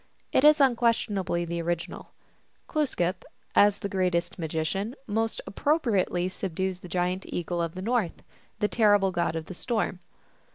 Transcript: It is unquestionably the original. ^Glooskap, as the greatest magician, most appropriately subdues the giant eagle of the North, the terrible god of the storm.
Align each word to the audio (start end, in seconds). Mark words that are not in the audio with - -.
It 0.31 0.43
is 0.43 0.59
unquestionably 0.59 1.45
the 1.45 1.61
original. 1.61 2.09
^Glooskap, 2.67 3.17
as 3.53 3.77
the 3.81 3.87
greatest 3.87 4.39
magician, 4.39 4.95
most 5.05 5.41
appropriately 5.45 6.27
subdues 6.27 6.79
the 6.79 6.87
giant 6.89 7.23
eagle 7.27 7.61
of 7.61 7.75
the 7.75 7.83
North, 7.83 8.23
the 8.57 8.67
terrible 8.67 9.11
god 9.11 9.35
of 9.35 9.45
the 9.45 9.53
storm. 9.53 9.99